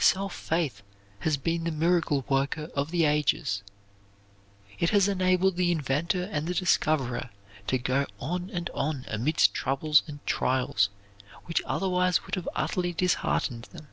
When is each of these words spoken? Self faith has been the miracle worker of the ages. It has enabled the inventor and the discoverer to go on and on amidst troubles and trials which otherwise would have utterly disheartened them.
Self 0.00 0.34
faith 0.34 0.82
has 1.20 1.36
been 1.36 1.62
the 1.62 1.70
miracle 1.70 2.24
worker 2.28 2.68
of 2.74 2.90
the 2.90 3.04
ages. 3.04 3.62
It 4.80 4.90
has 4.90 5.06
enabled 5.06 5.54
the 5.54 5.70
inventor 5.70 6.24
and 6.24 6.48
the 6.48 6.52
discoverer 6.54 7.30
to 7.68 7.78
go 7.78 8.06
on 8.18 8.50
and 8.50 8.68
on 8.74 9.04
amidst 9.06 9.54
troubles 9.54 10.02
and 10.08 10.18
trials 10.26 10.88
which 11.44 11.62
otherwise 11.64 12.26
would 12.26 12.34
have 12.34 12.48
utterly 12.56 12.92
disheartened 12.92 13.68
them. 13.70 13.86